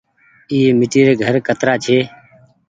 [0.51, 1.97] اي ميٽي ري گهر ڪترآ ڇي۔